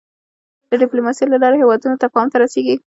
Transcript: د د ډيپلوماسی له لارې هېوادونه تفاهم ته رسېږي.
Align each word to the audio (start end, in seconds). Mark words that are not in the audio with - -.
د 0.69 0.71
د 0.71 0.73
ډيپلوماسی 0.81 1.23
له 1.29 1.37
لارې 1.43 1.57
هېوادونه 1.61 1.95
تفاهم 2.03 2.27
ته 2.31 2.37
رسېږي. 2.43 2.75